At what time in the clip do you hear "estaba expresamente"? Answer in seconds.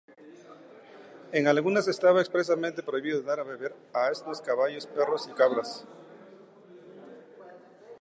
1.87-2.81